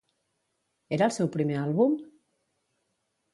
Era 0.97 1.09
el 1.09 1.13
seu 1.17 1.29
primer 1.35 1.59
àlbum? 1.65 1.95